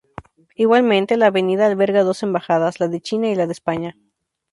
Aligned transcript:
Igualmente, 0.55 1.15
la 1.15 1.27
avenida 1.27 1.67
alberga 1.67 2.01
dos 2.01 2.23
embajadas: 2.23 2.79
la 2.79 2.87
de 2.87 3.01
China 3.01 3.29
y 3.29 3.35
la 3.35 3.45
de 3.45 3.51
España. 3.51 3.97